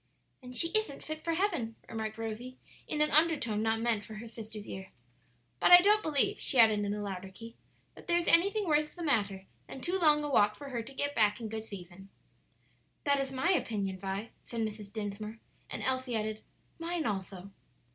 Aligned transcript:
"Then 0.41 0.51
she 0.53 0.69
isn't 0.69 1.03
fit 1.03 1.23
for 1.23 1.35
heaven," 1.35 1.75
remarked 1.87 2.17
Rosie 2.17 2.57
in 2.87 3.01
an 3.01 3.11
undertone 3.11 3.61
not 3.61 3.79
meant 3.81 4.03
for 4.03 4.15
her 4.15 4.25
sister's 4.25 4.67
ear; 4.67 4.89
"but 5.59 5.69
I 5.69 5.79
don't 5.79 6.01
believe," 6.01 6.39
she 6.41 6.57
added 6.57 6.79
in 6.79 6.93
a 6.95 7.03
louder 7.03 7.29
key, 7.29 7.55
"that 7.93 8.07
there 8.07 8.17
is 8.17 8.27
anything 8.27 8.67
worse 8.67 8.95
the 8.95 9.03
matter 9.03 9.45
than 9.67 9.79
too 9.79 9.99
long 9.99 10.23
a 10.23 10.29
walk 10.31 10.55
for 10.55 10.69
her 10.69 10.81
to 10.81 10.93
get 10.95 11.13
back 11.13 11.39
in 11.39 11.49
good 11.49 11.65
season." 11.65 12.09
"That 13.03 13.19
is 13.19 13.31
my 13.31 13.51
opinion, 13.51 13.99
Vi," 13.99 14.31
said 14.43 14.61
Mrs. 14.61 14.91
Dinsmore; 14.91 15.37
and 15.69 15.83
Elsie 15.83 16.15
added, 16.15 16.41
"Mine 16.79 17.05
also." 17.05 17.51